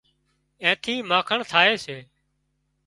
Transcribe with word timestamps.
اين 0.63 0.73
ٿِي 0.83 0.93
مانکڻ 1.09 1.39
ٿائي 1.51 1.73
سي 1.85 1.97